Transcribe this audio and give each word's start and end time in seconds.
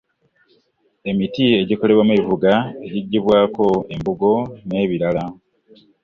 Emiti 1.09 1.43
egikolwamu 1.61 2.11
ebivuga, 2.15 2.53
egiggyibwako 2.85 3.65
embugo 3.93 4.33
n’ebirala. 4.67 5.25